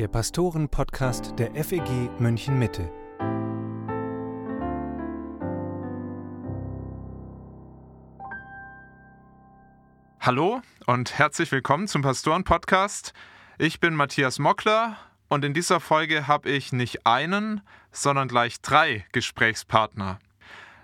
[0.00, 2.90] der Pastoren-Podcast der FEG München Mitte.
[10.18, 13.12] Hallo und herzlich willkommen zum Pastoren-Podcast.
[13.58, 14.96] Ich bin Matthias Mockler
[15.28, 17.60] und in dieser Folge habe ich nicht einen,
[17.92, 20.18] sondern gleich drei Gesprächspartner.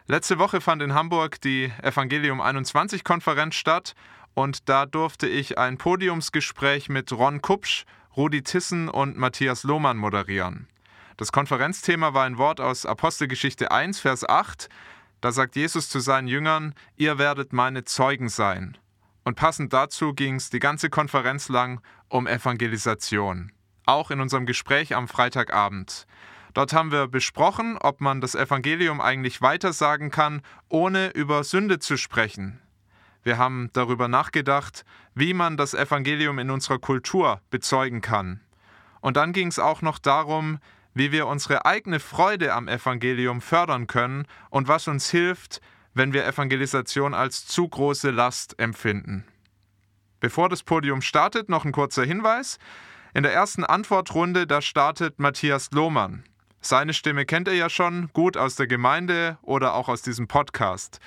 [0.07, 3.95] Letzte Woche fand in Hamburg die Evangelium 21 Konferenz statt
[4.35, 10.69] und da durfte ich ein Podiumsgespräch mit Ron Kupsch, Rudi Tissen und Matthias Lohmann moderieren.
[11.19, 14.71] Das Konferenzthema war ein Wort aus Apostelgeschichte 1, Vers 8.
[15.21, 18.79] Da sagt Jesus zu seinen Jüngern, ihr werdet meine Zeugen sein.
[19.25, 23.53] Und passend dazu ging es die ganze Konferenz lang um Evangelisation.
[23.85, 26.07] Auch in unserem Gespräch am Freitagabend.
[26.55, 31.99] Dort haben wir besprochen, ob man das Evangelium eigentlich weitersagen kann, ohne über Sünde zu
[31.99, 32.63] sprechen.
[33.27, 34.85] Wir haben darüber nachgedacht,
[35.17, 38.39] wie man das Evangelium in unserer Kultur bezeugen kann.
[39.01, 40.61] Und dann ging es auch noch darum,
[40.95, 45.61] wie wir unsere eigene Freude am Evangelium fördern können und was uns hilft,
[45.93, 49.25] wenn wir Evangelisation als zu große Last empfinden.
[50.21, 52.61] Bevor das Podium startet, noch ein kurzer Hinweis.
[53.13, 56.23] In der ersten Antwortrunde, da startet Matthias Lohmann.
[56.61, 61.01] Seine Stimme kennt ihr ja schon, gut aus der Gemeinde oder auch aus diesem Podcast.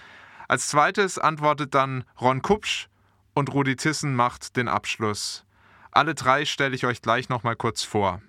[0.49, 2.89] Als zweites antwortet dann Ron Kupsch
[3.35, 5.45] und Rudi Tissen macht den Abschluss.
[5.91, 8.19] Alle drei stelle ich euch gleich nochmal kurz vor.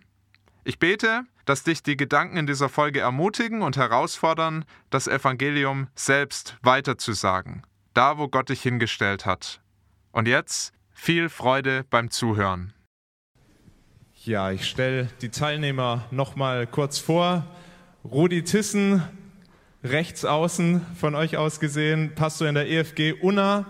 [0.62, 6.58] Ich bete, dass dich die Gedanken in dieser Folge ermutigen und herausfordern, das Evangelium selbst
[6.60, 9.62] weiterzusagen, da wo Gott dich hingestellt hat.
[10.12, 12.74] Und jetzt viel Freude beim Zuhören.
[14.24, 17.46] Ja, ich stelle die Teilnehmer nochmal kurz vor.
[18.04, 19.02] Rudi Tissen,
[19.82, 23.66] rechts außen von euch aus gesehen, Pastor in der EFG Unna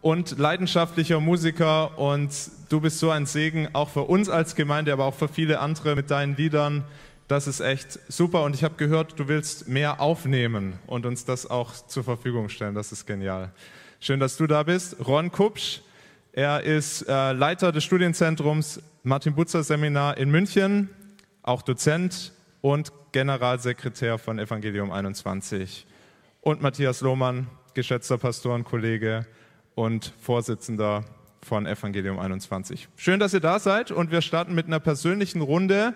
[0.00, 2.30] und leidenschaftlicher Musiker und
[2.68, 5.96] du bist so ein Segen auch für uns als Gemeinde, aber auch für viele andere
[5.96, 6.84] mit deinen Liedern.
[7.26, 11.50] Das ist echt super und ich habe gehört, du willst mehr aufnehmen und uns das
[11.50, 12.76] auch zur Verfügung stellen.
[12.76, 13.50] Das ist genial.
[13.98, 14.96] Schön, dass du da bist.
[15.04, 15.80] Ron Kupsch,
[16.32, 20.88] er ist äh, Leiter des Studienzentrums Martin Butzer Seminar in München,
[21.42, 25.86] auch Dozent und Generalsekretär von Evangelium 21.
[26.40, 29.26] Und Matthias Lohmann, geschätzter Pastorenkollege
[29.74, 31.04] und Vorsitzender
[31.42, 32.88] von Evangelium 21.
[32.96, 35.94] Schön, dass ihr da seid und wir starten mit einer persönlichen Runde.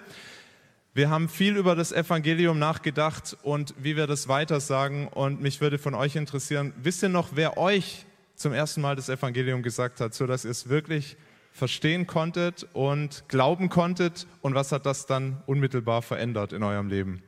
[0.94, 5.78] Wir haben viel über das Evangelium nachgedacht und wie wir das weitersagen und mich würde
[5.78, 8.06] von euch interessieren, wisst ihr noch, wer euch
[8.36, 11.16] zum ersten Mal das Evangelium gesagt hat, sodass ihr es wirklich
[11.52, 17.22] verstehen konntet und glauben konntet und was hat das dann unmittelbar verändert in eurem Leben?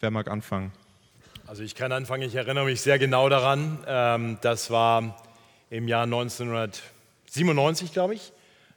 [0.00, 0.72] Wer mag anfangen?
[1.46, 3.78] Also ich kann anfangen, ich erinnere mich sehr genau daran.
[3.86, 5.16] Ähm, das war
[5.70, 8.32] im Jahr 1997, glaube ich,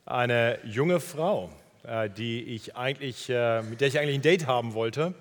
[0.06, 1.50] eine junge Frau,
[1.84, 5.14] äh, die ich eigentlich, äh, mit der ich eigentlich ein Date haben wollte.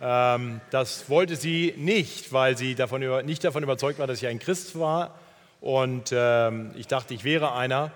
[0.00, 4.38] Ähm, das wollte sie nicht, weil sie davon nicht davon überzeugt war, dass ich ein
[4.38, 5.18] Christ war.
[5.60, 7.90] Und ähm, ich dachte, ich wäre einer.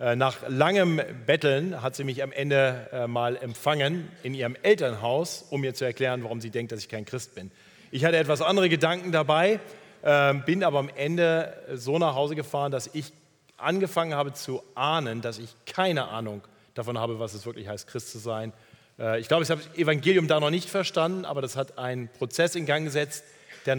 [0.00, 5.46] Äh, nach langem Betteln hat sie mich am Ende äh, mal empfangen in ihrem Elternhaus,
[5.50, 7.52] um mir zu erklären, warum sie denkt, dass ich kein Christ bin.
[7.92, 9.60] Ich hatte etwas andere Gedanken dabei,
[10.02, 13.12] ähm, bin aber am Ende so nach Hause gefahren, dass ich
[13.56, 16.42] angefangen habe zu ahnen, dass ich keine Ahnung
[16.74, 18.52] davon habe, was es wirklich heißt, Christ zu sein.
[18.98, 22.08] Äh, ich glaube, ich habe das Evangelium da noch nicht verstanden, aber das hat einen
[22.08, 23.24] Prozess in Gang gesetzt,
[23.64, 23.78] der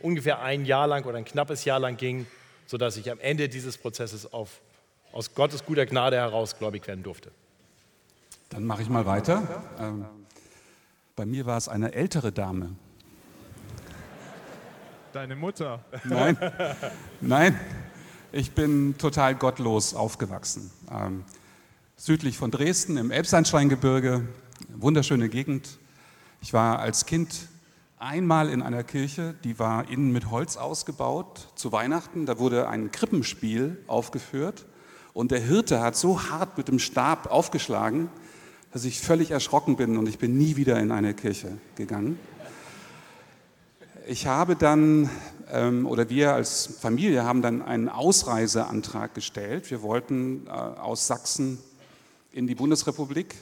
[0.00, 2.26] ungefähr ein Jahr lang oder ein knappes Jahr lang ging,
[2.66, 4.60] sodass ich am Ende dieses Prozesses auf
[5.12, 7.30] aus Gottes guter Gnade heraus gläubig werden durfte.
[8.50, 9.64] Dann mache ich mal weiter.
[9.78, 10.04] Ähm,
[11.16, 12.76] bei mir war es eine ältere Dame.
[15.12, 15.84] Deine Mutter?
[16.04, 16.36] Nein,
[17.20, 17.58] nein.
[18.32, 20.70] Ich bin total gottlos aufgewachsen.
[20.90, 21.24] Ähm,
[21.96, 24.28] südlich von Dresden im Elbsandsteingebirge,
[24.68, 25.78] wunderschöne Gegend.
[26.42, 27.48] Ich war als Kind
[27.98, 32.26] einmal in einer Kirche, die war innen mit Holz ausgebaut zu Weihnachten.
[32.26, 34.66] Da wurde ein Krippenspiel aufgeführt.
[35.16, 38.10] Und der Hirte hat so hart mit dem Stab aufgeschlagen,
[38.70, 42.18] dass ich völlig erschrocken bin und ich bin nie wieder in eine Kirche gegangen.
[44.06, 45.08] Ich habe dann,
[45.50, 49.70] ähm, oder wir als Familie haben dann einen Ausreiseantrag gestellt.
[49.70, 51.60] Wir wollten äh, aus Sachsen
[52.30, 53.36] in die Bundesrepublik.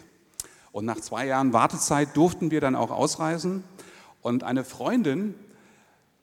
[0.71, 3.65] Und nach zwei Jahren Wartezeit durften wir dann auch ausreisen.
[4.23, 5.35] Und eine Freundin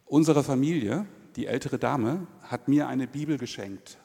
[0.05, 1.05] unserer Familie,
[1.35, 3.97] die ältere Dame, hat mir eine Bibel geschenkt.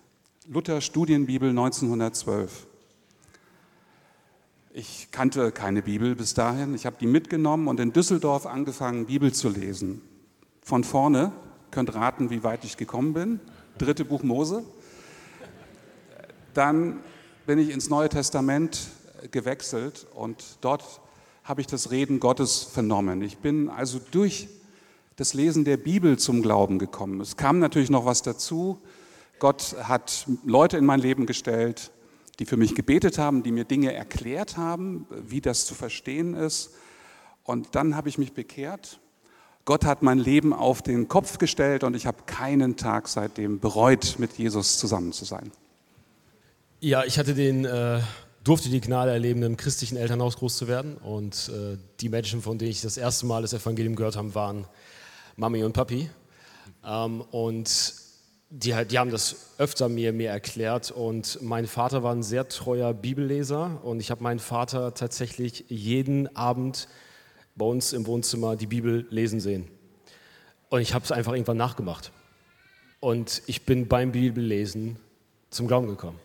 [0.49, 2.69] Luther Studienbibel 1912.
[4.73, 6.73] Ich kannte keine Bibel bis dahin.
[6.77, 10.03] Ich habe die mitgenommen und in Düsseldorf angefangen, Bibel zu lesen.
[10.63, 11.33] Von vorne,
[11.73, 13.41] könnt raten, wie weit ich gekommen bin.
[13.79, 14.63] Dritte Buch Mose.
[16.55, 17.01] Dann
[17.45, 18.87] bin ich ins Neue Testament
[19.33, 21.01] gewechselt und dort
[21.43, 23.21] habe ich das Reden Gottes vernommen.
[23.23, 24.49] Ich bin also durch
[25.17, 27.21] das Lesen der Bibel zum Glauben gekommen.
[27.21, 28.79] Es kam natürlich noch was dazu.
[29.39, 31.91] Gott hat Leute in mein Leben gestellt,
[32.39, 36.71] die für mich gebetet haben, die mir Dinge erklärt haben, wie das zu verstehen ist.
[37.45, 39.01] Und dann habe ich mich bekehrt.
[39.65, 44.17] Gott hat mein Leben auf den Kopf gestellt und ich habe keinen Tag seitdem bereut,
[44.19, 45.51] mit Jesus zusammen zu sein.
[46.81, 48.01] Ja, ich hatte den, äh,
[48.45, 50.97] durfte die Gnade erleben, im christlichen Elternhaus groß zu werden.
[50.99, 54.67] Und äh, die Menschen, von denen ich das erste Mal das Evangelium gehört habe, waren
[55.37, 56.11] Mami und Papi.
[56.85, 57.95] Ähm, und
[58.51, 60.91] die, die, haben das öfter mir, mir erklärt.
[60.91, 63.81] Und mein Vater war ein sehr treuer Bibelleser.
[63.83, 66.89] Und ich habe meinen Vater tatsächlich jeden Abend
[67.57, 69.69] bei uns im Wohnzimmer die Bibel lesen sehen.
[70.69, 72.13] Und ich habe es einfach irgendwann nachgemacht.
[73.01, 74.97] Und ich bin beim Bibellesen
[75.51, 76.19] zum Glauben gekommen.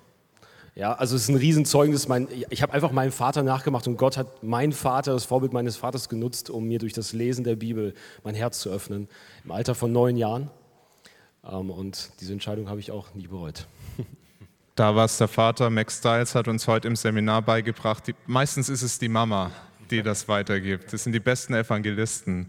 [0.73, 2.07] Ja, also es ist ein Riesenzeugnis.
[2.07, 5.75] Mein, ich habe einfach meinem Vater nachgemacht und Gott hat mein Vater, das Vorbild meines
[5.75, 9.09] Vaters genutzt, um mir durch das Lesen der Bibel mein Herz zu öffnen.
[9.44, 10.50] Im Alter von neun Jahren.
[11.43, 13.67] Ähm, und diese Entscheidung habe ich auch nie bereut.
[14.75, 18.07] Da war es der Vater, Max Stiles hat uns heute im Seminar beigebracht.
[18.07, 19.51] Die, meistens ist es die Mama,
[19.91, 20.93] die das weitergibt.
[20.93, 22.47] Das sind die besten Evangelisten.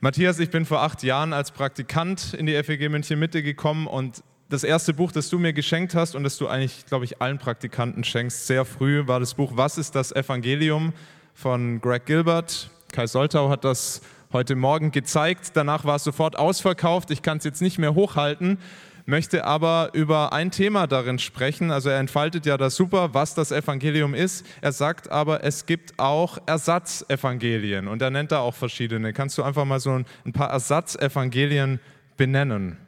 [0.00, 4.24] Matthias, ich bin vor acht Jahren als Praktikant in die FEG München Mitte gekommen und
[4.48, 7.38] das erste Buch, das du mir geschenkt hast und das du eigentlich, glaube ich, allen
[7.38, 10.92] Praktikanten schenkst, sehr früh, war das Buch Was ist das Evangelium
[11.34, 12.68] von Greg Gilbert.
[12.92, 14.02] Kai Soltau hat das
[14.32, 15.52] heute Morgen gezeigt.
[15.54, 17.10] Danach war es sofort ausverkauft.
[17.10, 18.58] Ich kann es jetzt nicht mehr hochhalten,
[19.06, 21.70] möchte aber über ein Thema darin sprechen.
[21.70, 24.46] Also er entfaltet ja das super, was das Evangelium ist.
[24.60, 29.12] Er sagt aber, es gibt auch Ersatzevangelien und er nennt da auch verschiedene.
[29.12, 31.80] Kannst du einfach mal so ein paar Ersatzevangelien
[32.16, 32.78] benennen?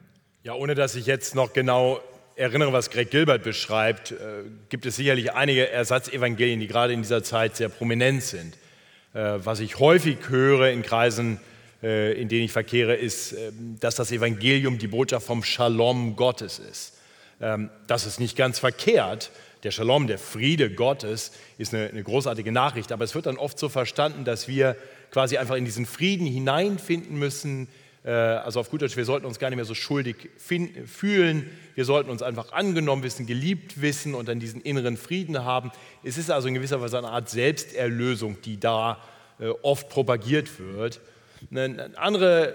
[0.43, 1.99] Ja, ohne dass ich jetzt noch genau
[2.35, 4.15] erinnere, was Greg Gilbert beschreibt, äh,
[4.69, 8.57] gibt es sicherlich einige Ersatzevangelien, die gerade in dieser Zeit sehr prominent sind.
[9.15, 11.39] Äh, was ich häufig höre in Kreisen,
[11.81, 16.59] äh, in denen ich verkehre, ist, äh, dass das Evangelium die Botschaft vom Shalom Gottes
[16.59, 16.97] ist.
[17.39, 19.31] Ähm, das ist nicht ganz verkehrt.
[19.63, 23.57] Der Shalom, der Friede Gottes, ist eine, eine großartige Nachricht, aber es wird dann oft
[23.57, 24.75] so verstanden, dass wir
[25.11, 27.69] quasi einfach in diesen Frieden hineinfinden müssen,
[28.11, 31.49] also auf gut Deutsch, wir sollten uns gar nicht mehr so schuldig fühlen.
[31.73, 35.71] Wir sollten uns einfach angenommen wissen, geliebt wissen und dann diesen inneren Frieden haben.
[36.03, 38.99] Es ist also in gewisser Weise eine Art Selbsterlösung, die da
[39.39, 41.01] äh, oft propagiert wird.
[41.51, 42.53] Ein anderes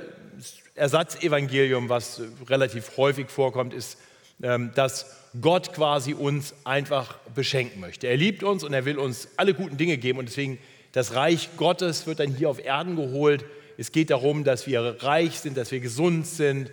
[0.77, 3.99] Ersatzevangelium, was relativ häufig vorkommt, ist,
[4.43, 8.07] ähm, dass Gott quasi uns einfach beschenken möchte.
[8.07, 10.59] Er liebt uns und er will uns alle guten Dinge geben und deswegen
[10.93, 13.45] das Reich Gottes wird dann hier auf Erden geholt
[13.81, 16.71] es geht darum, dass wir reich sind, dass wir gesund sind,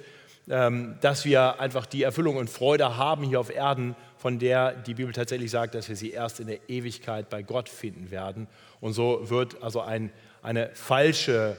[0.50, 4.94] ähm, dass wir einfach die Erfüllung und Freude haben hier auf Erden, von der die
[4.94, 8.48] Bibel tatsächlich sagt, dass wir sie erst in der Ewigkeit bei Gott finden werden.
[8.82, 10.12] Und so wird also ein,
[10.42, 11.56] eine falsche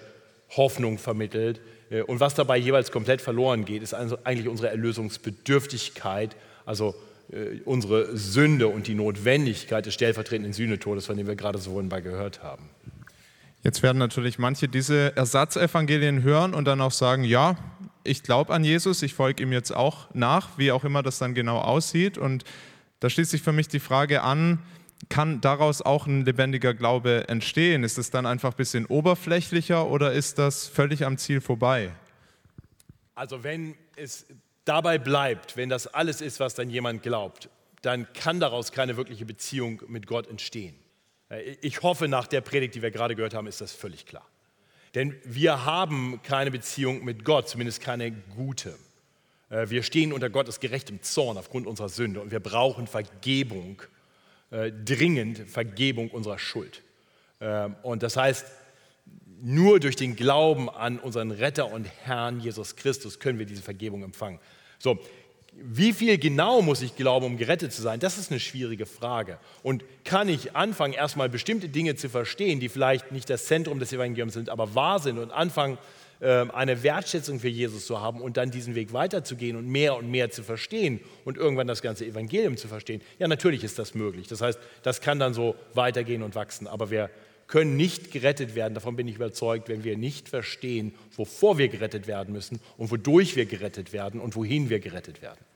[0.50, 1.62] Hoffnung vermittelt.
[1.88, 6.36] Äh, und was dabei jeweils komplett verloren geht, ist also eigentlich unsere Erlösungsbedürftigkeit,
[6.66, 6.94] also
[7.32, 12.02] äh, unsere Sünde und die Notwendigkeit des stellvertretenden Sühnetodes, von dem wir gerade so wunderbar
[12.02, 12.68] gehört haben.
[13.68, 17.54] Jetzt werden natürlich manche diese Ersatzevangelien hören und dann auch sagen, ja,
[18.02, 21.34] ich glaube an Jesus, ich folge ihm jetzt auch nach, wie auch immer das dann
[21.34, 22.16] genau aussieht.
[22.16, 22.44] Und
[23.00, 24.60] da schließt sich für mich die Frage an,
[25.10, 27.84] kann daraus auch ein lebendiger Glaube entstehen?
[27.84, 31.90] Ist es dann einfach ein bisschen oberflächlicher oder ist das völlig am Ziel vorbei?
[33.14, 34.24] Also wenn es
[34.64, 37.50] dabei bleibt, wenn das alles ist, was dann jemand glaubt,
[37.82, 40.74] dann kann daraus keine wirkliche Beziehung mit Gott entstehen.
[41.30, 44.26] Äh, ich hoffe, nach der Predigt, die wir gerade gehört haben, ist das völlig klar.
[44.94, 48.74] Denn wir haben keine Beziehung mit Gott, zumindest keine gute.
[49.50, 53.82] Äh, wir stehen unter Gottes gerechtem Zorn aufgrund unserer Sünde und wir brauchen Vergebung,
[54.50, 56.82] äh, dringend Vergebung unserer Schuld.
[57.84, 58.46] Und das heißt,
[59.40, 64.02] nur durch den Glauben an unseren Retter und Herrn Jesus Christus können wir diese Vergebung
[64.02, 64.40] empfangen.
[64.80, 64.98] So,
[65.60, 67.98] wie viel genau muss ich glauben, um gerettet zu sein?
[68.00, 69.38] Das ist eine schwierige Frage.
[69.62, 73.92] Und kann ich anfangen, erstmal bestimmte Dinge zu verstehen, die vielleicht nicht das Zentrum des
[73.92, 75.78] Evangeliums sind, aber wahr sind und anfangen,
[76.20, 80.10] ähm, eine Wertschätzung für Jesus zu haben und dann diesen Weg weiterzugehen und mehr und
[80.10, 83.00] mehr zu verstehen und irgendwann das ganze Evangelium zu verstehen?
[83.18, 84.28] Ja, natürlich ist das möglich.
[84.28, 86.66] Das heißt, das kann dann so weitergehen und wachsen.
[86.66, 87.10] Aber wir
[87.48, 92.06] können nicht gerettet werden, davon bin ich überzeugt, wenn wir nicht verstehen, wovor wir gerettet
[92.06, 95.47] werden müssen und wodurch wir gerettet werden und wohin wir gerettet werden.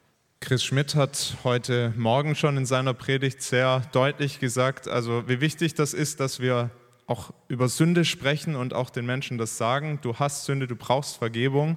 [0.43, 5.75] Chris Schmidt hat heute Morgen schon in seiner Predigt sehr deutlich gesagt, also wie wichtig
[5.75, 6.71] das ist, dass wir
[7.07, 10.01] auch über Sünde sprechen und auch den Menschen das sagen.
[10.03, 11.77] Du hast Sünde, du brauchst Vergebung.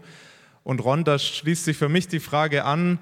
[0.64, 2.98] Und Ron, da schließt sich für mich die Frage an,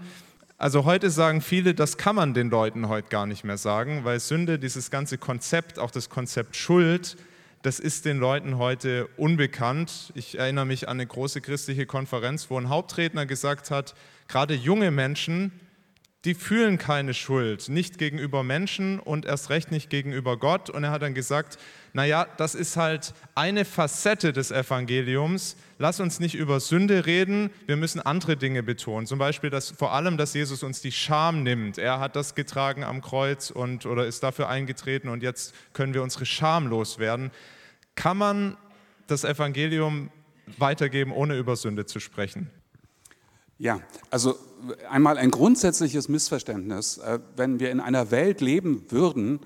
[0.58, 4.20] Also heute sagen viele, das kann man den Leuten heute gar nicht mehr sagen, weil
[4.20, 7.16] Sünde, dieses ganze Konzept, auch das Konzept Schuld,
[7.64, 10.12] das ist den Leuten heute unbekannt.
[10.16, 13.96] Ich erinnere mich an eine große christliche Konferenz, wo ein Hauptredner gesagt hat,
[14.28, 15.54] gerade junge Menschen,
[16.26, 20.70] die fühlen keine Schuld, nicht gegenüber Menschen und erst recht nicht gegenüber Gott.
[20.70, 21.58] Und er hat dann gesagt,
[21.94, 25.56] naja, das ist halt eine Facette des Evangeliums.
[25.84, 29.06] Lass uns nicht über Sünde reden, wir müssen andere Dinge betonen.
[29.06, 31.78] Zum Beispiel, dass vor allem, dass Jesus uns die Scham nimmt.
[31.78, 36.02] Er hat das getragen am Kreuz und, oder ist dafür eingetreten und jetzt können wir
[36.02, 37.32] unsere Scham loswerden.
[37.96, 38.56] Kann man
[39.08, 40.10] das Evangelium
[40.58, 42.50] weitergeben, ohne über Sünde zu sprechen?
[43.58, 44.38] Ja, also
[44.90, 47.00] einmal ein grundsätzliches Missverständnis.
[47.00, 49.42] Äh, wenn wir in einer Welt leben würden,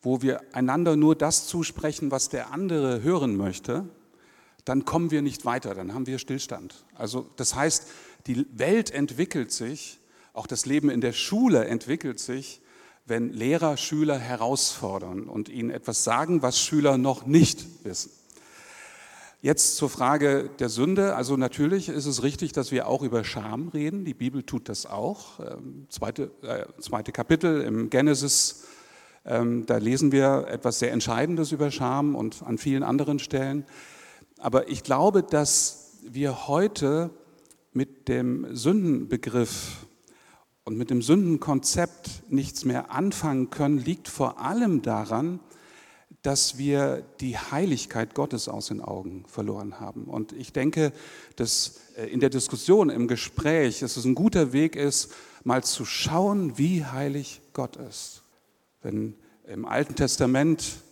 [0.00, 3.88] wo wir einander nur das zusprechen, was der andere hören möchte,
[4.64, 6.84] dann kommen wir nicht weiter, dann haben wir Stillstand.
[6.94, 7.86] Also das heißt,
[8.26, 9.98] die Welt entwickelt sich,
[10.32, 12.62] auch das Leben in der Schule entwickelt sich,
[13.04, 18.12] wenn Lehrer Schüler herausfordern und ihnen etwas sagen, was Schüler noch nicht wissen.
[19.40, 21.16] Jetzt zur Frage der Sünde.
[21.16, 24.04] Also natürlich ist es richtig, dass wir auch über Scham reden.
[24.04, 25.40] Die Bibel tut das auch.
[25.40, 28.62] Ähm, zweite, äh, zweite Kapitel im Genesis,
[29.24, 33.66] ähm, da lesen wir etwas sehr Entscheidendes über Scham und an vielen anderen Stellen.
[34.42, 37.10] Aber ich glaube, dass wir heute
[37.72, 39.86] mit dem Sündenbegriff
[40.64, 45.38] und mit dem Sündenkonzept nichts mehr anfangen können, liegt vor allem daran,
[46.22, 50.06] dass wir die Heiligkeit Gottes aus den Augen verloren haben.
[50.06, 50.92] Und ich denke,
[51.36, 55.12] dass äh, in der Diskussion, im Gespräch, dass es ein guter Weg ist,
[55.44, 58.22] mal zu schauen, wie heilig Gott ist.
[58.82, 59.14] Wenn
[59.46, 60.82] im Alten Testament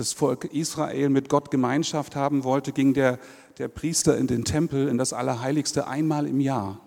[0.00, 3.18] das Volk Israel mit Gott Gemeinschaft haben wollte, ging der,
[3.58, 6.80] der Priester in den Tempel, in das Allerheiligste einmal im Jahr.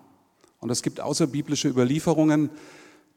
[0.58, 2.50] Und es gibt außerbiblische Überlieferungen,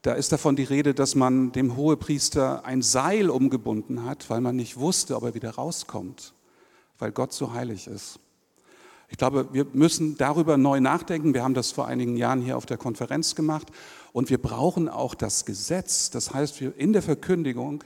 [0.03, 4.55] da ist davon die Rede, dass man dem Hohepriester ein Seil umgebunden hat, weil man
[4.55, 6.33] nicht wusste, ob er wieder rauskommt,
[6.99, 8.19] weil Gott so heilig ist.
[9.09, 11.33] Ich glaube, wir müssen darüber neu nachdenken.
[11.33, 13.69] Wir haben das vor einigen Jahren hier auf der Konferenz gemacht.
[14.13, 16.11] Und wir brauchen auch das Gesetz.
[16.11, 17.83] Das heißt, in der Verkündigung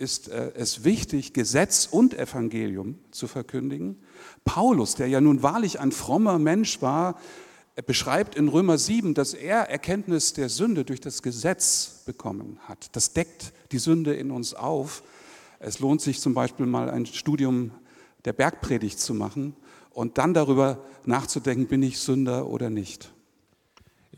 [0.00, 4.02] ist äh, es wichtig, Gesetz und Evangelium zu verkündigen.
[4.44, 7.20] Paulus, der ja nun wahrlich ein frommer Mensch war,
[7.86, 12.94] beschreibt in Römer 7, dass er Erkenntnis der Sünde durch das Gesetz bekommen hat.
[12.96, 15.02] Das deckt die Sünde in uns auf.
[15.60, 17.70] Es lohnt sich zum Beispiel mal ein Studium
[18.24, 19.54] der Bergpredigt zu machen
[19.90, 23.12] und dann darüber nachzudenken, bin ich Sünder oder nicht.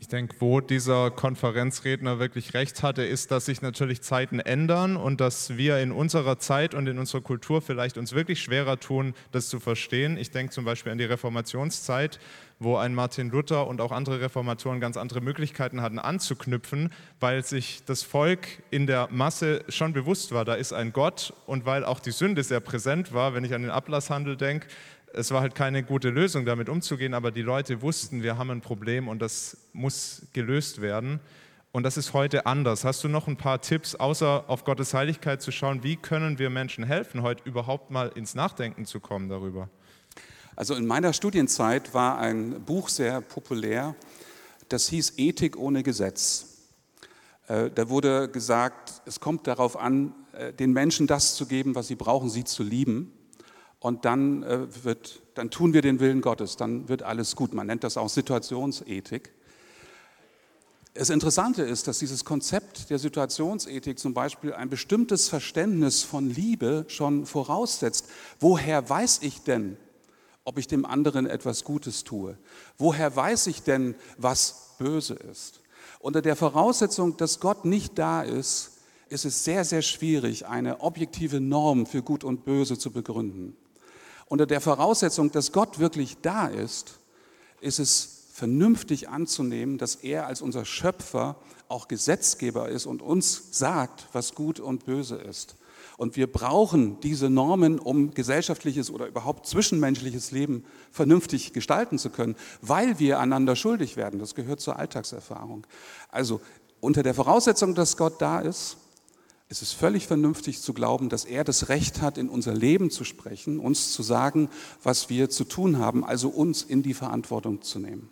[0.03, 5.21] Ich denke, wo dieser Konferenzredner wirklich recht hatte, ist, dass sich natürlich Zeiten ändern und
[5.21, 9.47] dass wir in unserer Zeit und in unserer Kultur vielleicht uns wirklich schwerer tun, das
[9.47, 10.17] zu verstehen.
[10.17, 12.19] Ich denke zum Beispiel an die Reformationszeit,
[12.59, 16.91] wo ein Martin Luther und auch andere Reformatoren ganz andere Möglichkeiten hatten anzuknüpfen,
[17.21, 21.65] weil sich das Volk in der Masse schon bewusst war, da ist ein Gott und
[21.65, 24.67] weil auch die Sünde sehr präsent war, wenn ich an den Ablasshandel denke,
[25.13, 28.61] es war halt keine gute Lösung, damit umzugehen, aber die Leute wussten, wir haben ein
[28.61, 31.19] Problem und das muss gelöst werden.
[31.71, 32.83] Und das ist heute anders.
[32.83, 36.49] Hast du noch ein paar Tipps, außer auf Gottes Heiligkeit zu schauen, wie können wir
[36.49, 39.69] Menschen helfen, heute überhaupt mal ins Nachdenken zu kommen darüber?
[40.55, 43.95] Also in meiner Studienzeit war ein Buch sehr populär,
[44.69, 46.59] das hieß Ethik ohne Gesetz.
[47.47, 51.87] Äh, da wurde gesagt, es kommt darauf an, äh, den Menschen das zu geben, was
[51.87, 53.11] sie brauchen, sie zu lieben
[53.83, 57.53] und dann, äh, wird, dann tun wir den Willen Gottes, dann wird alles gut.
[57.53, 59.33] Man nennt das auch Situationsethik.
[60.93, 66.85] Das Interessante ist, dass dieses Konzept der Situationsethik zum Beispiel ein bestimmtes Verständnis von Liebe
[66.87, 68.07] schon voraussetzt.
[68.39, 69.75] Woher weiß ich denn,
[70.45, 72.37] ob ich dem anderen etwas Gutes tue?
[72.77, 75.59] Woher weiß ich denn, was böse ist?
[75.99, 78.77] Unter der Voraussetzung, dass Gott nicht da ist,
[79.09, 83.57] ist es sehr, sehr schwierig, eine objektive Norm für Gut und Böse zu begründen.
[84.33, 86.97] Unter der Voraussetzung, dass Gott wirklich da ist,
[87.61, 91.35] ist es vernünftig anzunehmen, dass er als unser Schöpfer
[91.67, 95.55] auch Gesetzgeber ist und uns sagt, was gut und böse ist.
[95.97, 102.35] Und wir brauchen diese Normen, um gesellschaftliches oder überhaupt zwischenmenschliches Leben vernünftig gestalten zu können,
[102.59, 104.19] weil wir einander schuldig werden.
[104.19, 105.67] Das gehört zur Alltagserfahrung.
[106.09, 106.41] Also
[106.79, 108.77] unter der Voraussetzung, dass Gott da ist,
[109.53, 113.03] es ist völlig vernünftig zu glauben, dass er das Recht hat, in unser Leben zu
[113.03, 114.49] sprechen, uns zu sagen,
[114.81, 118.09] was wir zu tun haben, also uns in die Verantwortung zu nehmen.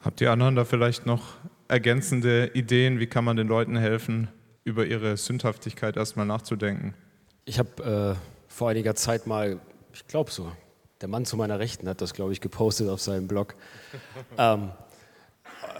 [0.00, 1.34] Habt ihr anderen da vielleicht noch
[1.68, 4.28] ergänzende Ideen, wie kann man den Leuten helfen,
[4.64, 6.94] über ihre Sündhaftigkeit erstmal nachzudenken?
[7.44, 9.60] Ich habe äh, vor einiger Zeit mal,
[9.92, 10.50] ich glaube so,
[11.02, 13.54] der Mann zu meiner Rechten hat das, glaube ich, gepostet auf seinem Blog.
[14.38, 14.70] ähm,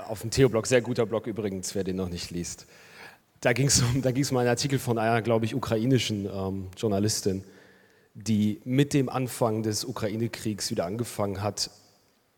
[0.08, 2.66] auf dem Theoblog, sehr guter Blog übrigens, wer den noch nicht liest.
[3.44, 7.44] Da ging es um, um einen Artikel von einer, glaube ich, ukrainischen ähm, Journalistin,
[8.14, 11.70] die mit dem Anfang des Ukraine-Kriegs wieder angefangen hat,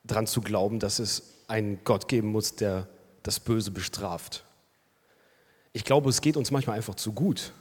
[0.02, 2.88] daran zu glauben, dass es einen Gott geben muss, der
[3.22, 4.44] das Böse bestraft.
[5.72, 7.52] Ich glaube, es geht uns manchmal einfach zu gut,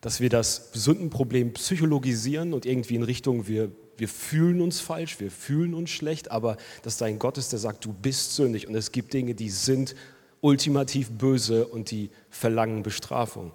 [0.00, 5.30] dass wir das Sündenproblem psychologisieren und irgendwie in Richtung, wir, wir fühlen uns falsch, wir
[5.30, 8.74] fühlen uns schlecht, aber dass da ein Gott ist, der sagt, du bist sündig und
[8.74, 9.94] es gibt Dinge, die sind
[10.40, 13.52] ultimativ böse und die verlangen Bestrafung.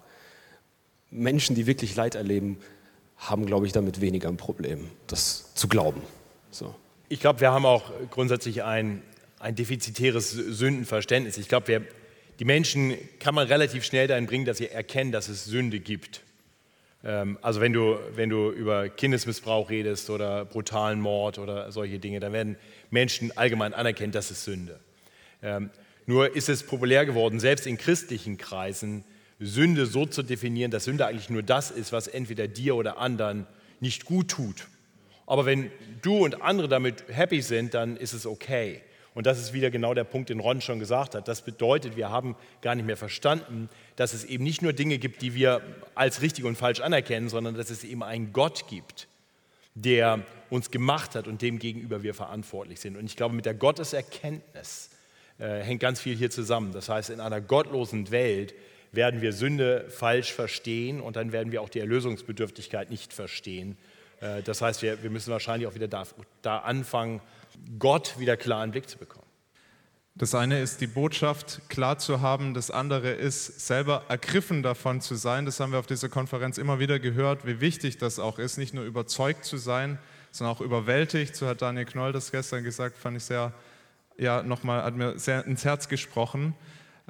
[1.10, 2.58] Menschen, die wirklich Leid erleben,
[3.16, 6.02] haben, glaube ich, damit weniger ein Problem, das zu glauben.
[6.50, 6.74] So.
[7.08, 9.02] Ich glaube, wir haben auch grundsätzlich ein,
[9.38, 11.38] ein defizitäres Sündenverständnis.
[11.38, 11.82] Ich glaube,
[12.38, 16.22] die Menschen kann man relativ schnell dahin bringen, dass sie erkennen, dass es Sünde gibt.
[17.04, 22.20] Ähm, also wenn du, wenn du über Kindesmissbrauch redest oder brutalen Mord oder solche Dinge,
[22.20, 22.56] dann werden
[22.90, 24.80] Menschen allgemein anerkennen, das ist Sünde.
[25.42, 25.70] Ähm,
[26.06, 29.04] nur ist es populär geworden, selbst in christlichen Kreisen,
[29.40, 33.46] Sünde so zu definieren, dass Sünde eigentlich nur das ist, was entweder dir oder anderen
[33.80, 34.68] nicht gut tut.
[35.26, 35.70] Aber wenn
[36.02, 38.82] du und andere damit happy sind, dann ist es okay.
[39.14, 41.28] Und das ist wieder genau der Punkt, den Ron schon gesagt hat.
[41.28, 45.22] Das bedeutet, wir haben gar nicht mehr verstanden, dass es eben nicht nur Dinge gibt,
[45.22, 45.62] die wir
[45.94, 49.06] als richtig und falsch anerkennen, sondern dass es eben einen Gott gibt,
[49.74, 52.96] der uns gemacht hat und dem gegenüber wir verantwortlich sind.
[52.96, 54.90] Und ich glaube, mit der Gotteserkenntnis
[55.38, 56.72] äh, hängt ganz viel hier zusammen.
[56.72, 58.54] Das heißt, in einer gottlosen Welt
[58.92, 63.76] werden wir Sünde falsch verstehen und dann werden wir auch die Erlösungsbedürftigkeit nicht verstehen.
[64.20, 66.04] Äh, das heißt, wir, wir müssen wahrscheinlich auch wieder da,
[66.42, 67.20] da anfangen,
[67.78, 69.24] Gott wieder klar in den Blick zu bekommen.
[70.16, 75.16] Das eine ist die Botschaft klar zu haben, das andere ist selber ergriffen davon zu
[75.16, 75.44] sein.
[75.44, 78.74] Das haben wir auf dieser Konferenz immer wieder gehört, wie wichtig das auch ist, nicht
[78.74, 79.98] nur überzeugt zu sein,
[80.30, 81.34] sondern auch überwältigt.
[81.34, 83.52] So hat Daniel Knoll das gestern gesagt, fand ich sehr,
[84.18, 86.54] ja, nochmal, hat mir sehr ins Herz gesprochen.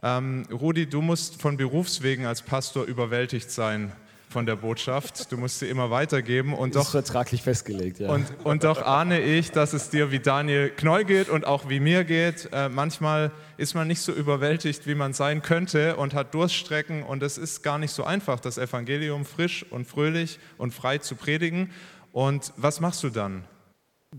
[0.02, 3.92] Ähm, Rudi, du musst von Berufswegen als Pastor überwältigt sein
[4.34, 5.30] von der Botschaft.
[5.30, 6.54] Du musst sie immer weitergeben.
[6.54, 8.10] Und ist vertraglich festgelegt, ja.
[8.10, 11.78] Und, und doch ahne ich, dass es dir wie Daniel Knoll geht und auch wie
[11.78, 12.48] mir geht.
[12.52, 17.04] Äh, manchmal ist man nicht so überwältigt, wie man sein könnte und hat Durststrecken.
[17.04, 21.14] Und es ist gar nicht so einfach, das Evangelium frisch und fröhlich und frei zu
[21.14, 21.70] predigen.
[22.10, 23.44] Und was machst du dann?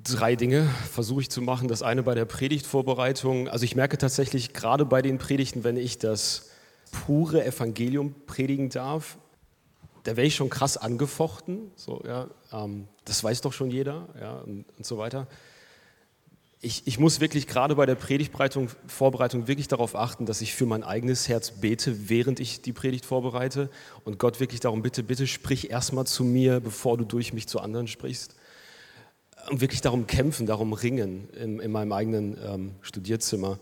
[0.03, 1.69] Drei Dinge versuche ich zu machen.
[1.69, 3.47] Das eine bei der Predigtvorbereitung.
[3.47, 6.49] Also ich merke tatsächlich gerade bei den Predigten, wenn ich das
[6.91, 9.17] pure Evangelium predigen darf,
[10.03, 11.71] da wäre ich schon krass angefochten.
[11.77, 15.27] So, ja, ähm, das weiß doch schon jeder ja, und, und so weiter.
[16.60, 20.65] Ich, ich, muss wirklich gerade bei der Predigtvorbereitung Vorbereitung wirklich darauf achten, dass ich für
[20.65, 23.69] mein eigenes Herz bete, während ich die Predigt vorbereite
[24.03, 27.60] und Gott wirklich darum bitte, bitte sprich erstmal zu mir, bevor du durch mich zu
[27.60, 28.36] anderen sprichst.
[29.49, 33.60] Und wirklich darum kämpfen, darum ringen in, in meinem eigenen ähm, Studierzimmer.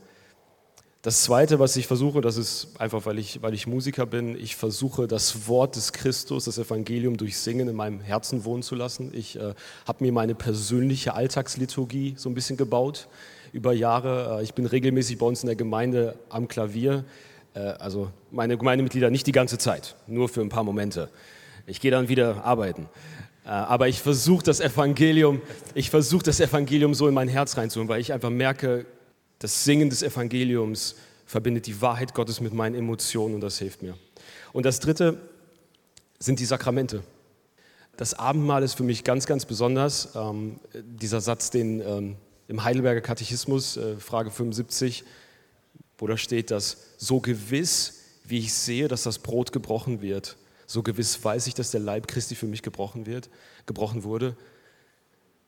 [1.01, 4.55] Das Zweite, was ich versuche, das ist einfach, weil ich, weil ich Musiker bin, ich
[4.55, 9.11] versuche das Wort des Christus, das Evangelium durch Singen in meinem Herzen wohnen zu lassen.
[9.13, 9.53] Ich äh,
[9.85, 13.09] habe mir meine persönliche Alltagsliturgie so ein bisschen gebaut
[13.51, 14.39] über Jahre.
[14.39, 17.03] Äh, ich bin regelmäßig bei uns in der Gemeinde am Klavier.
[17.53, 21.09] Äh, also meine Gemeindemitglieder nicht die ganze Zeit, nur für ein paar Momente.
[21.65, 22.87] Ich gehe dann wieder arbeiten.
[23.45, 25.41] Äh, aber ich versuche das Evangelium,
[25.73, 28.85] ich versuche das Evangelium so in mein Herz reinzuholen, weil ich einfach merke,
[29.39, 33.97] das Singen des Evangeliums verbindet die Wahrheit Gottes mit meinen Emotionen und das hilft mir.
[34.53, 35.17] Und das Dritte
[36.19, 37.03] sind die Sakramente.
[37.97, 40.09] Das Abendmahl ist für mich ganz, ganz besonders.
[40.15, 42.15] Ähm, dieser Satz, den ähm,
[42.47, 45.03] im Heidelberger Katechismus, äh, Frage 75,
[45.97, 50.83] wo da steht, dass so gewiss, wie ich sehe, dass das Brot gebrochen wird, so
[50.83, 53.29] gewiss weiß ich, dass der Leib Christi für mich gebrochen wird,
[53.65, 54.35] gebrochen wurde,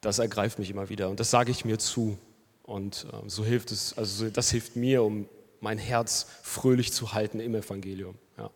[0.01, 2.17] das ergreift mich immer wieder und das sage ich mir zu.
[2.63, 5.27] Und äh, so hilft es, also das hilft mir, um
[5.59, 8.15] mein Herz fröhlich zu halten im Evangelium.
[8.37, 8.49] Ja.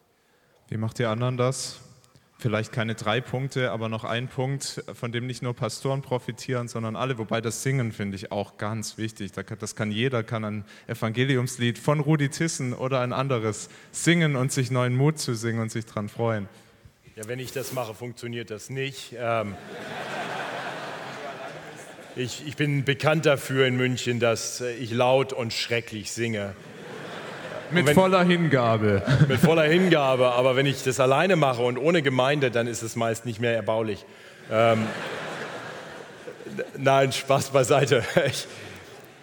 [0.67, 1.80] Wie macht ihr anderen das?
[2.41, 6.95] Vielleicht keine drei Punkte, aber noch ein Punkt, von dem nicht nur Pastoren profitieren, sondern
[6.95, 7.17] alle.
[7.17, 9.34] Wobei das Singen finde ich auch ganz wichtig.
[9.34, 14.71] Das kann jeder, kann ein Evangeliumslied von Rudi Tissen oder ein anderes singen und sich
[14.71, 16.47] neuen Mut zu singen und sich daran freuen.
[17.17, 19.13] Ja, wenn ich das mache, funktioniert das nicht.
[19.19, 19.56] Ähm
[22.15, 26.56] ich, ich bin bekannt dafür in München, dass äh, ich laut und schrecklich singe.
[27.71, 29.03] Mit wenn, voller Hingabe.
[29.27, 32.95] Mit voller Hingabe, aber wenn ich das alleine mache und ohne Gemeinde, dann ist es
[32.95, 34.05] meist nicht mehr erbaulich.
[34.51, 34.88] Ähm,
[36.77, 38.03] nein, Spaß beiseite.
[38.27, 38.47] Ich,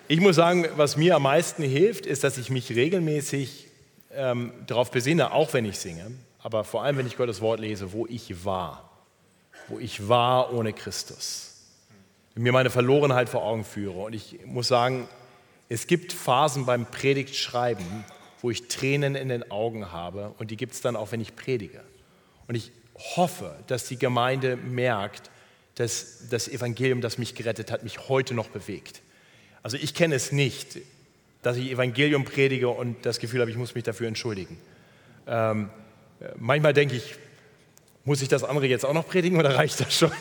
[0.09, 3.67] ich, muss sagen, was mir am meisten hilft, ist, dass ich mich regelmäßig
[4.15, 7.93] ähm, darauf besinne, auch wenn ich singe, aber vor allem, wenn ich Gottes Wort lese,
[7.93, 8.91] wo ich war.
[9.69, 11.47] Wo ich war ohne Christus
[12.37, 13.99] mir meine Verlorenheit vor Augen führe.
[13.99, 15.09] Und ich muss sagen,
[15.69, 18.05] Es gibt Phasen beim Predigtschreiben,
[18.43, 21.37] wo ich Tränen in den Augen habe und die gibt es dann auch, wenn ich
[21.37, 21.83] predige.
[22.49, 22.73] Und ich
[23.17, 25.31] hoffe, dass die Gemeinde merkt,
[25.75, 29.03] dass das Evangelium, das mich gerettet hat, mich heute noch bewegt.
[29.63, 30.79] Also ich kenne es nicht,
[31.43, 34.59] dass ich Evangelium predige und das Gefühl habe, ich muss mich dafür entschuldigen.
[35.27, 35.71] Ähm,
[36.39, 37.17] manchmal denke ich,
[38.05, 40.13] muss ich das andere jetzt auch noch predigen oder reicht das schon?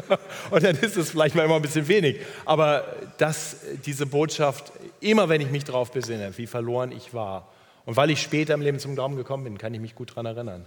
[0.50, 2.18] und dann ist es vielleicht mal immer ein bisschen wenig.
[2.46, 7.52] Aber dass diese Botschaft, immer wenn ich mich darauf besinne, wie verloren ich war,
[7.86, 10.26] und weil ich später im Leben zum Glauben gekommen bin, kann ich mich gut daran
[10.26, 10.66] erinnern,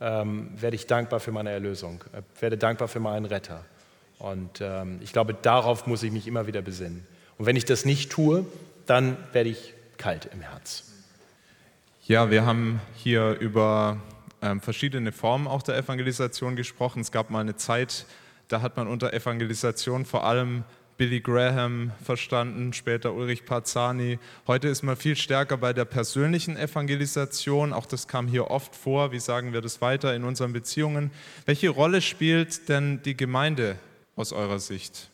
[0.00, 3.64] ähm, werde ich dankbar für meine Erlösung, äh, werde dankbar für meinen Retter.
[4.18, 7.06] Und ähm, ich glaube, darauf muss ich mich immer wieder besinnen.
[7.36, 8.46] Und wenn ich das nicht tue,
[8.86, 10.84] dann werde ich kalt im Herz.
[12.06, 13.98] Ja, wir haben hier über
[14.40, 17.00] ähm, verschiedene Formen auch der Evangelisation gesprochen.
[17.00, 18.06] Es gab mal eine Zeit,
[18.48, 20.64] da hat man unter Evangelisation vor allem
[20.96, 24.18] Billy Graham verstanden, später Ulrich Parzani.
[24.46, 27.72] Heute ist man viel stärker bei der persönlichen Evangelisation.
[27.72, 29.12] Auch das kam hier oft vor.
[29.12, 31.10] Wie sagen wir das weiter in unseren Beziehungen?
[31.46, 33.76] Welche Rolle spielt denn die Gemeinde
[34.16, 35.10] aus eurer Sicht?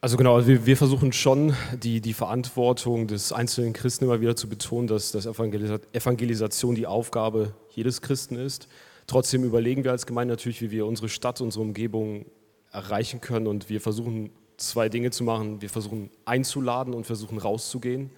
[0.00, 4.34] Also genau, also wir, wir, versuchen schon die, die Verantwortung des einzelnen Christen immer wieder
[4.34, 8.66] zu betonen, dass, dass Evangelisation die Aufgabe jedes Christen ist.
[9.06, 12.26] Trotzdem überlegen wir als Gemeinde natürlich, wie wir unsere Stadt, unsere Umgebung
[12.72, 14.30] erreichen können und wir versuchen
[14.68, 15.60] zwei Dinge zu machen.
[15.60, 18.10] Wir versuchen einzuladen und versuchen rauszugehen.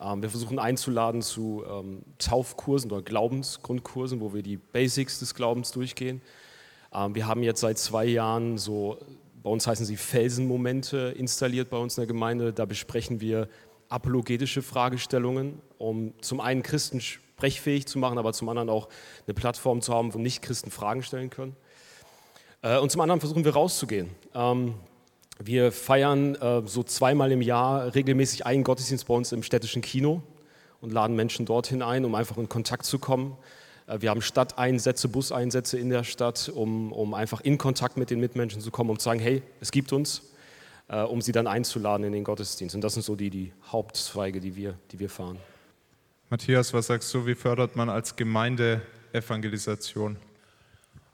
[0.00, 5.70] Ähm, wir versuchen einzuladen zu ähm, Taufkursen oder Glaubensgrundkursen, wo wir die Basics des Glaubens
[5.70, 6.22] durchgehen.
[6.94, 8.98] Ähm, wir haben jetzt seit zwei Jahren so
[9.42, 12.52] bei uns heißen sie Felsenmomente installiert bei uns in der Gemeinde.
[12.52, 13.48] Da besprechen wir
[13.88, 18.88] apologetische Fragestellungen, um zum einen Christen sprechfähig zu machen, aber zum anderen auch
[19.26, 21.56] eine Plattform zu haben, wo nicht Christen Fragen stellen können.
[22.62, 24.10] Äh, und zum anderen versuchen wir rauszugehen.
[25.44, 30.22] Wir feiern äh, so zweimal im Jahr regelmäßig einen Gottesdienst bei uns im städtischen Kino
[30.80, 33.36] und laden Menschen dorthin ein, um einfach in Kontakt zu kommen.
[33.88, 38.20] Äh, wir haben Stadteinsätze, Buseinsätze in der Stadt, um, um einfach in Kontakt mit den
[38.20, 40.32] Mitmenschen zu kommen, um zu sagen, hey, es gibt uns,
[40.86, 42.76] äh, um sie dann einzuladen in den Gottesdienst.
[42.76, 45.38] Und das sind so die, die Hauptzweige, die wir, die wir fahren.
[46.30, 48.80] Matthias, was sagst du, wie fördert man als Gemeinde
[49.12, 50.18] Evangelisation?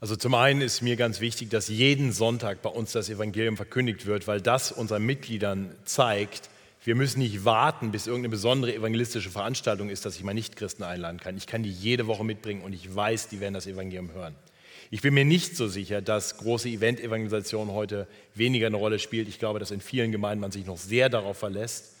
[0.01, 4.05] Also zum einen ist mir ganz wichtig, dass jeden Sonntag bei uns das Evangelium verkündigt
[4.05, 6.49] wird, weil das unseren Mitgliedern zeigt,
[6.85, 11.19] wir müssen nicht warten, bis irgendeine besondere evangelistische Veranstaltung ist, dass ich mal Nicht-Christen einladen
[11.19, 11.35] kann.
[11.35, 14.35] Ich kann die jede Woche mitbringen und ich weiß, die werden das Evangelium hören.
[14.89, 19.27] Ich bin mir nicht so sicher, dass große Event-Evangelisation heute weniger eine Rolle spielt.
[19.27, 21.97] Ich glaube, dass in vielen Gemeinden man sich noch sehr darauf verlässt.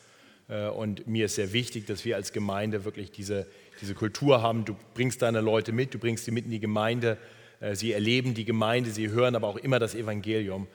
[0.47, 3.45] Äh, und mir ist sehr wichtig, dass wir als Gemeinde wirklich diese,
[3.81, 4.63] diese Kultur haben.
[4.63, 7.17] Du bringst deine Leute mit, du bringst sie mit in die Gemeinde.
[7.59, 10.67] Äh, sie erleben die Gemeinde, sie hören aber auch immer das Evangelium.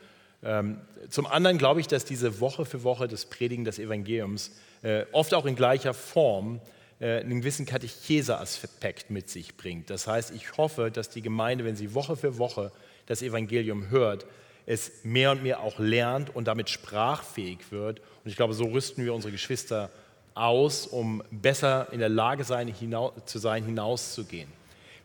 [0.43, 5.05] Ähm, zum anderen glaube ich, dass diese Woche für Woche das Predigen des Evangeliums äh,
[5.13, 6.61] oft auch in gleicher Form
[7.01, 9.91] äh, einen gewissen Katecheseaspekt mit sich bringt.
[9.91, 12.73] Das heißt, ich hoffe, dass die Gemeinde, wenn sie Woche für Woche
[13.07, 14.27] das Evangelium hört,
[14.67, 18.01] es mehr und mehr auch lernt und damit sprachfähig wird.
[18.01, 19.91] Und ich glaube, so rüsten wir unsere Geschwister
[20.35, 24.49] aus, um besser in der Lage sein, hinaus, zu sein, hinauszugehen.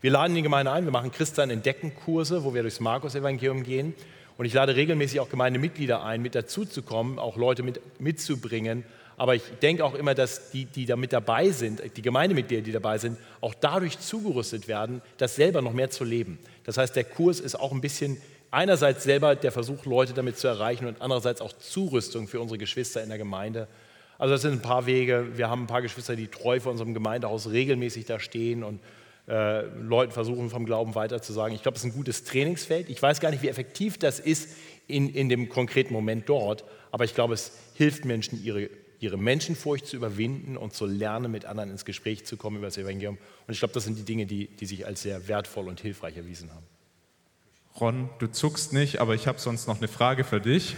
[0.02, 3.92] Wir laden die Gemeinde ein, wir machen Christian Entdeckenkurse, wo wir durchs Markus-Evangelium gehen.
[4.38, 8.84] Und ich lade regelmäßig auch Gemeindemitglieder ein, mit dazuzukommen, auch Leute mit, mitzubringen.
[9.18, 12.72] Aber ich denke auch immer, dass die, die da mit dabei sind, die Gemeindemitglieder, die
[12.72, 16.38] dabei sind, auch dadurch zugerüstet werden, das selber noch mehr zu leben.
[16.64, 18.16] Das heißt, der Kurs ist auch ein bisschen
[18.50, 23.02] einerseits selber der Versuch, Leute damit zu erreichen und andererseits auch Zurüstung für unsere Geschwister
[23.02, 23.68] in der Gemeinde.
[24.16, 25.36] Also das sind ein paar Wege.
[25.36, 28.80] Wir haben ein paar Geschwister, die treu vor unserem Gemeindehaus regelmäßig da stehen und
[29.30, 31.54] äh, Leuten versuchen, vom Glauben weiterzusagen.
[31.54, 32.90] Ich glaube, es ist ein gutes Trainingsfeld.
[32.90, 34.48] Ich weiß gar nicht, wie effektiv das ist
[34.88, 39.86] in, in dem konkreten Moment dort, aber ich glaube, es hilft Menschen, ihre, ihre Menschenfurcht
[39.86, 43.18] zu überwinden und zu lernen, mit anderen ins Gespräch zu kommen über das Evangelium.
[43.46, 46.16] Und ich glaube, das sind die Dinge, die, die sich als sehr wertvoll und hilfreich
[46.16, 46.66] erwiesen haben.
[47.80, 50.74] Ron, du zuckst nicht, aber ich habe sonst noch eine Frage für dich.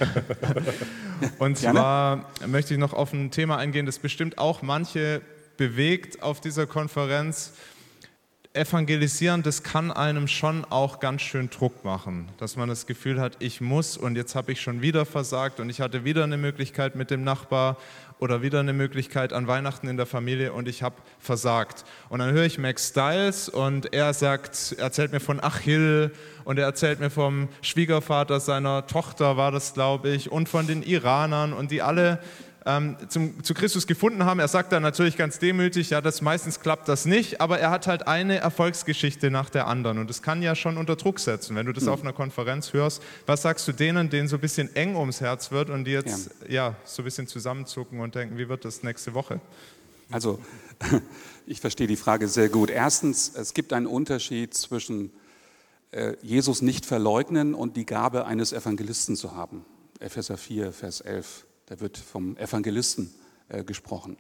[1.39, 5.23] Und zwar möchte ich noch auf ein Thema eingehen, das bestimmt auch manche
[5.57, 7.55] bewegt auf dieser Konferenz
[8.55, 13.37] evangelisieren, das kann einem schon auch ganz schön Druck machen, dass man das Gefühl hat,
[13.39, 16.95] ich muss und jetzt habe ich schon wieder versagt und ich hatte wieder eine Möglichkeit
[16.95, 17.79] mit dem Nachbar
[18.19, 21.85] oder wieder eine Möglichkeit an Weihnachten in der Familie und ich habe versagt.
[22.09, 26.13] Und dann höre ich Max Styles und er sagt, erzählt mir von Achill
[26.45, 30.83] und er erzählt mir vom Schwiegervater seiner Tochter war das, glaube ich, und von den
[30.83, 32.21] Iranern und die alle
[32.65, 34.41] ähm, zum, zu Christus gefunden haben.
[34.41, 37.87] Er sagt dann natürlich ganz demütig, ja, das meistens klappt das nicht, aber er hat
[37.87, 41.67] halt eine Erfolgsgeschichte nach der anderen und das kann ja schon unter Druck setzen, wenn
[41.67, 41.91] du das mhm.
[41.91, 43.03] auf einer Konferenz hörst.
[43.27, 46.31] Was sagst du denen, denen so ein bisschen eng ums Herz wird und die jetzt
[46.49, 46.69] ja.
[46.69, 49.41] ja so ein bisschen zusammenzucken und denken, wie wird das nächste Woche?
[50.11, 50.39] Also,
[51.47, 52.71] ich verstehe die Frage sehr gut.
[52.71, 55.11] Erstens, es gibt einen Unterschied zwischen
[55.91, 59.65] äh, Jesus nicht verleugnen und die Gabe eines Evangelisten zu haben.
[60.01, 61.47] Epheser 4, Vers 11.
[61.73, 63.15] Da wird vom Evangelisten
[63.49, 64.19] äh, gesprochen.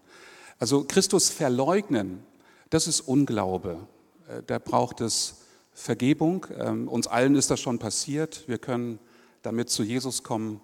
[0.59, 2.23] Also Christus verleugnen,
[2.71, 3.87] das ist Unglaube.
[4.27, 5.43] Äh, da braucht es
[5.75, 6.47] Vergebung.
[6.59, 8.45] Ähm, uns allen ist das schon passiert.
[8.47, 8.99] Wir können
[9.43, 10.63] damit zu Jesus kommen,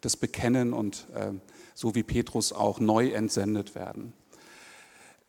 [0.00, 1.32] das bekennen und äh,
[1.74, 4.14] so wie Petrus auch neu entsendet werden.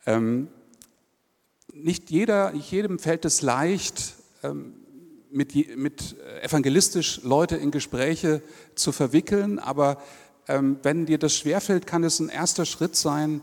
[0.05, 0.47] Ähm,
[1.73, 4.75] nicht, jeder, nicht jedem fällt es leicht, ähm,
[5.29, 8.41] mit, mit evangelistisch Leute in Gespräche
[8.75, 10.01] zu verwickeln, aber
[10.47, 13.41] ähm, wenn dir das schwerfällt, kann es ein erster Schritt sein,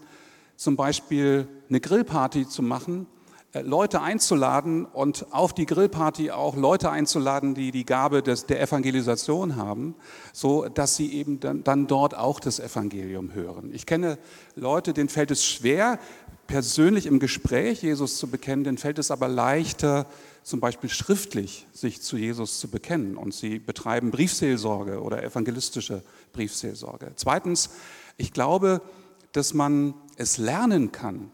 [0.56, 3.06] zum Beispiel eine Grillparty zu machen,
[3.52, 8.60] äh, Leute einzuladen und auf die Grillparty auch Leute einzuladen, die die Gabe des, der
[8.60, 9.94] Evangelisation haben,
[10.32, 13.70] so dass sie eben dann, dann dort auch das Evangelium hören.
[13.72, 14.18] Ich kenne
[14.54, 15.98] Leute, denen fällt es schwer,
[16.48, 20.06] persönlich im Gespräch Jesus zu bekennen, denen fällt es aber leichter,
[20.42, 27.12] zum Beispiel schriftlich sich zu Jesus zu bekennen und sie betreiben Briefseelsorge oder evangelistische Briefseelsorge.
[27.16, 27.70] Zweitens,
[28.16, 28.80] ich glaube,
[29.32, 31.30] dass man es lernen kann,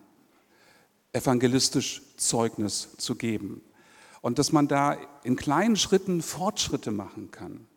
[1.12, 3.62] evangelistisch Zeugnis zu geben
[4.20, 7.68] und dass man da in kleinen Schritten Fortschritte machen kann.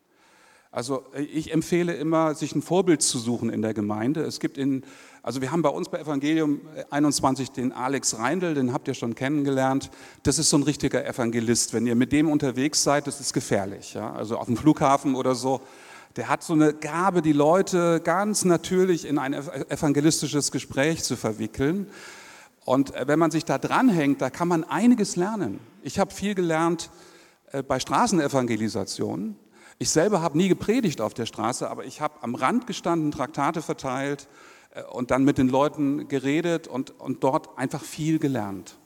[0.71, 4.21] Also ich empfehle immer, sich ein Vorbild zu suchen in der Gemeinde.
[4.21, 4.83] Es gibt in,
[5.27, 9.13] also wir haben bei uns bei Evangelium 21 den Alex Reindl, den habt ihr schon
[9.13, 9.91] kennengelernt.
[10.23, 11.73] Das ist so ein richtiger Evangelist.
[11.73, 13.93] Wenn ihr mit dem unterwegs seid, das ist gefährlich.
[13.93, 14.13] Ja?
[14.13, 15.59] Also auf dem Flughafen oder so.
[16.15, 21.87] Der hat so eine Gabe, die Leute ganz natürlich in ein evangelistisches Gespräch zu verwickeln.
[22.63, 25.59] Und äh, wenn man sich da dranhängt, da kann man einiges lernen.
[25.83, 26.89] Ich habe viel gelernt
[27.51, 29.35] äh, bei Straßenevangelisationen.
[29.77, 33.61] Ich selber habe nie gepredigt auf der Straße, aber ich habe am Rand gestanden, Traktate
[33.61, 34.56] verteilt äh,
[34.91, 38.77] und dann mit den Leuten geredet und, und dort einfach viel gelernt.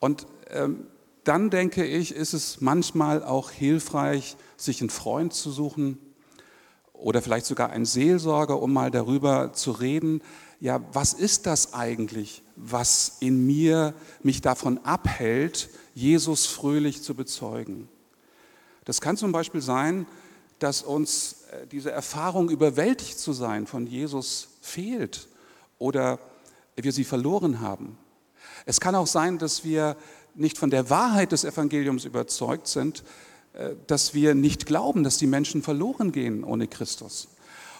[0.00, 0.86] Und ähm,
[1.24, 5.98] dann denke ich, ist es manchmal auch hilfreich, sich einen Freund zu suchen
[6.92, 10.22] oder vielleicht sogar einen Seelsorger, um mal darüber zu reden,
[10.60, 17.88] ja, was ist das eigentlich, was in mir mich davon abhält, Jesus fröhlich zu bezeugen?
[18.84, 20.06] Das kann zum Beispiel sein,
[20.60, 25.28] dass uns äh, diese Erfahrung, überwältigt zu sein von Jesus, fehlt
[25.78, 26.18] oder
[26.76, 27.98] wir sie verloren haben.
[28.64, 29.96] Es kann auch sein, dass wir
[30.34, 33.04] nicht von der Wahrheit des Evangeliums überzeugt sind,
[33.52, 37.28] äh, dass wir nicht glauben, dass die Menschen verloren gehen ohne Christus.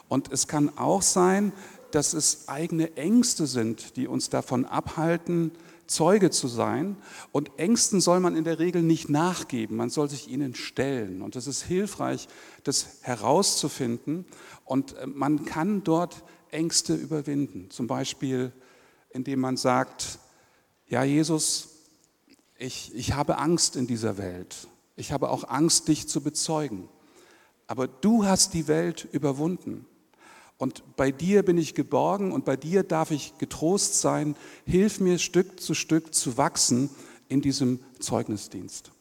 [0.09, 1.53] Und es kann auch sein,
[1.92, 5.53] dass es eigene Ängste sind, die uns davon abhalten,
[5.87, 6.97] Zeuge zu sein.
[7.33, 11.23] Und Ängsten soll man in der Regel nicht nachgeben, man soll sich ihnen stellen.
[11.23, 12.29] Und es ist hilfreich,
[12.64, 14.27] das herauszufinden.
[14.64, 17.71] Und äh, man kann dort Ängste überwinden.
[17.71, 18.53] Zum Beispiel,
[19.11, 20.19] indem man sagt,
[20.88, 21.69] ja Jesus,
[22.59, 24.69] ich, ich habe Angst in dieser Welt.
[24.97, 26.88] Ich habe auch Angst, dich zu bezeugen.
[27.67, 29.87] Aber du hast die Welt überwunden.
[30.59, 34.37] Und bei dir bin ich geborgen und bei dir darf ich getrost sein.
[34.65, 36.91] Hilf mir Stück zu Stück zu wachsen
[37.29, 38.93] in diesem Zeugnisdienst.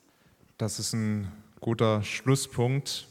[0.57, 3.07] Das ist ein guter Schlusspunkt.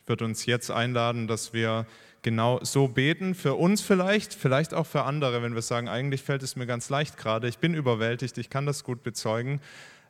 [0.00, 1.86] Ich würde uns jetzt einladen, dass wir
[2.22, 6.42] genau so beten, für uns vielleicht, vielleicht auch für andere, wenn wir sagen, eigentlich fällt
[6.42, 9.60] es mir ganz leicht gerade, ich bin überwältigt, ich kann das gut bezeugen,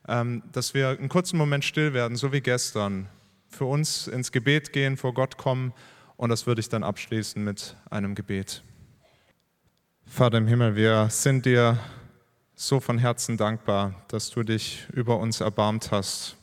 [0.08, 3.08] ähm, dass wir einen kurzen Moment still werden, so wie gestern,
[3.48, 5.72] für uns ins Gebet gehen, vor Gott kommen
[6.16, 8.62] und das würde ich dann abschließen mit einem Gebet.
[10.06, 11.78] Vater im Himmel, wir sind dir
[12.54, 16.36] so von Herzen dankbar, dass du dich über uns erbarmt hast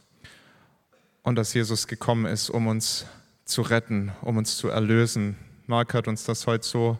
[1.24, 3.06] und dass Jesus gekommen ist, um uns
[3.46, 5.38] zu retten, um uns zu erlösen.
[5.70, 6.98] Mark hat uns das heute so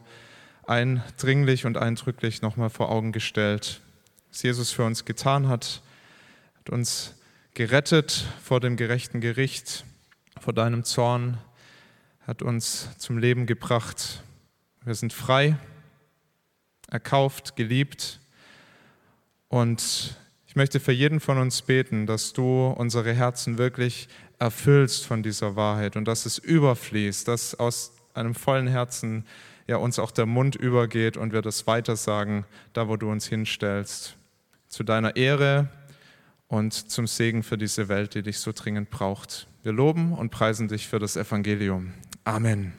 [0.64, 3.80] eindringlich und eindrücklich nochmal vor Augen gestellt.
[4.30, 5.82] Was Jesus für uns getan hat,
[6.56, 7.16] hat uns
[7.54, 9.84] gerettet vor dem gerechten Gericht,
[10.38, 11.38] vor deinem Zorn,
[12.28, 14.22] hat uns zum Leben gebracht.
[14.84, 15.56] Wir sind frei,
[16.88, 18.20] erkauft, geliebt.
[19.48, 25.24] Und ich möchte für jeden von uns beten, dass du unsere Herzen wirklich erfüllst von
[25.24, 29.24] dieser Wahrheit und dass es überfließt, dass aus einem vollen Herzen
[29.66, 34.16] ja uns auch der Mund übergeht und wir das weitersagen, da wo du uns hinstellst.
[34.68, 35.68] Zu deiner Ehre
[36.48, 39.46] und zum Segen für diese Welt, die dich so dringend braucht.
[39.62, 41.92] Wir loben und preisen dich für das Evangelium.
[42.24, 42.72] Amen.